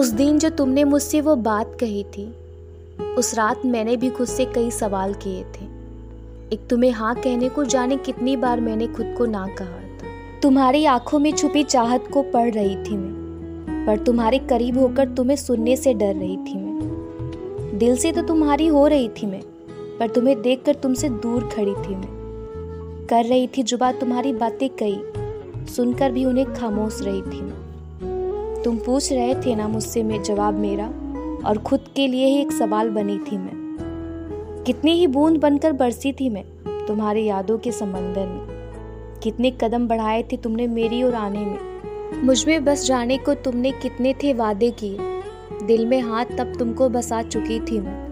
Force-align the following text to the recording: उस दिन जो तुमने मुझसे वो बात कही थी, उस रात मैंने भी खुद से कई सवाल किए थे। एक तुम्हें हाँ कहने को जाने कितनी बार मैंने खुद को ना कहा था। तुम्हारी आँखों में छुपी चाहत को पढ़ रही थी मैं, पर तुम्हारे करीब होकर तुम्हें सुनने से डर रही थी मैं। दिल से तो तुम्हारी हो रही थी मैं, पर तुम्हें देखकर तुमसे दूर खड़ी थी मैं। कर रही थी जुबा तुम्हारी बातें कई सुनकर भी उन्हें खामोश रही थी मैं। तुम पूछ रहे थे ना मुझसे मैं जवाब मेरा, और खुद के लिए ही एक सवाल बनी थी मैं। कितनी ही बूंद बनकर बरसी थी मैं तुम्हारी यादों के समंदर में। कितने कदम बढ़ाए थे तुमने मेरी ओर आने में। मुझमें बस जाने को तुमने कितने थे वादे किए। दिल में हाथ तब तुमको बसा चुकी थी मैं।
उस 0.00 0.08
दिन 0.08 0.38
जो 0.38 0.48
तुमने 0.48 0.84
मुझसे 0.84 1.20
वो 1.20 1.34
बात 1.36 1.76
कही 1.80 2.04
थी, 2.04 2.24
उस 3.18 3.34
रात 3.34 3.64
मैंने 3.66 3.96
भी 3.96 4.10
खुद 4.10 4.26
से 4.26 4.44
कई 4.44 4.70
सवाल 4.70 5.12
किए 5.14 5.42
थे। 5.42 5.64
एक 6.52 6.60
तुम्हें 6.70 6.90
हाँ 6.90 7.14
कहने 7.14 7.48
को 7.48 7.64
जाने 7.64 7.96
कितनी 7.96 8.36
बार 8.36 8.60
मैंने 8.60 8.86
खुद 8.86 9.14
को 9.18 9.26
ना 9.26 9.46
कहा 9.46 9.80
था। 9.98 10.40
तुम्हारी 10.42 10.84
आँखों 10.84 11.18
में 11.18 11.32
छुपी 11.32 11.64
चाहत 11.64 12.08
को 12.12 12.22
पढ़ 12.22 12.52
रही 12.54 12.76
थी 12.76 12.96
मैं, 12.96 13.86
पर 13.86 13.98
तुम्हारे 13.98 14.38
करीब 14.38 14.78
होकर 14.78 15.08
तुम्हें 15.08 15.36
सुनने 15.36 15.76
से 15.76 15.94
डर 15.94 16.14
रही 16.14 16.36
थी 16.36 16.56
मैं। 16.56 17.78
दिल 17.78 17.96
से 17.96 18.12
तो 18.12 18.22
तुम्हारी 18.22 18.66
हो 18.66 18.86
रही 18.86 19.08
थी 19.08 19.26
मैं, 19.26 19.42
पर 19.98 20.08
तुम्हें 20.08 20.42
देखकर 20.42 20.74
तुमसे 20.74 21.08
दूर 21.08 21.48
खड़ी 21.48 21.74
थी 21.74 21.94
मैं। 21.94 23.06
कर 23.06 23.24
रही 23.24 23.46
थी 23.46 23.62
जुबा 23.62 23.92
तुम्हारी 23.92 24.32
बातें 24.32 24.68
कई 24.82 25.00
सुनकर 25.74 26.12
भी 26.12 26.24
उन्हें 26.24 26.54
खामोश 26.54 27.02
रही 27.02 27.22
थी 27.22 27.42
मैं। 27.42 27.58
तुम 28.64 28.76
पूछ 28.76 29.12
रहे 29.12 29.34
थे 29.34 29.54
ना 29.54 29.68
मुझसे 29.68 30.02
मैं 30.02 30.22
जवाब 30.22 30.54
मेरा, 30.54 30.86
और 31.48 31.58
खुद 31.58 31.80
के 31.96 32.08
लिए 32.08 32.26
ही 32.26 32.40
एक 32.40 32.52
सवाल 32.52 32.90
बनी 32.90 33.18
थी 33.18 33.38
मैं। 33.38 34.64
कितनी 34.66 34.92
ही 34.92 35.06
बूंद 35.06 35.40
बनकर 35.40 35.72
बरसी 35.72 36.12
थी 36.12 36.28
मैं 36.28 36.44
तुम्हारी 36.86 37.24
यादों 37.24 37.58
के 37.58 37.72
समंदर 37.72 38.26
में। 38.26 39.20
कितने 39.22 39.50
कदम 39.50 39.88
बढ़ाए 39.88 40.22
थे 40.22 40.36
तुमने 40.36 40.66
मेरी 40.66 41.02
ओर 41.02 41.14
आने 41.14 41.38
में। 41.38 41.58
मुझमें 42.24 42.64
बस 42.64 42.86
जाने 42.86 43.18
को 43.18 43.34
तुमने 43.34 43.70
कितने 43.72 44.14
थे 44.14 44.32
वादे 44.34 44.70
किए। 44.70 44.98
दिल 45.62 45.86
में 45.86 46.00
हाथ 46.00 46.24
तब 46.38 46.52
तुमको 46.58 46.88
बसा 46.88 47.22
चुकी 47.22 47.60
थी 47.60 47.80
मैं। 47.80 48.09